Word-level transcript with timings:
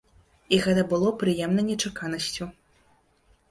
І 0.55 0.57
гэта 0.65 0.85
было 0.93 1.11
прыемнай 1.25 1.69
нечаканасцю. 1.69 2.51